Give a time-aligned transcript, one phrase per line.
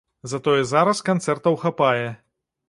[0.29, 2.09] Затое зараз канцэртаў хапае.